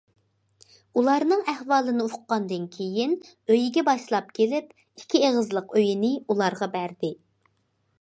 ئۇلارنىڭ 1.01 1.43
ئەھۋالىنى 1.53 2.07
ئۇققاندىن 2.07 2.65
كېيىن 2.77 3.15
ئۆيىگە 3.51 3.85
باشلاپ 3.93 4.35
كېلىپ، 4.41 4.75
ئىككى 4.81 5.25
ئېغىزلىق 5.25 5.79
ئۆيىنى 5.81 6.15
ئۇلارغا 6.25 6.75
بەردى. 6.79 7.17